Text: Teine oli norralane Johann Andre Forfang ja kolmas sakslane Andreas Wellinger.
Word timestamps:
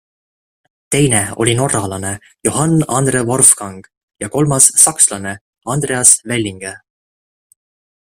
Teine 0.93 1.19
oli 1.43 1.53
norralane 1.59 2.13
Johann 2.47 2.81
Andre 2.99 3.23
Forfang 3.33 3.79
ja 4.25 4.29
kolmas 4.37 4.73
sakslane 4.87 5.37
Andreas 5.77 6.19
Wellinger. 6.33 6.79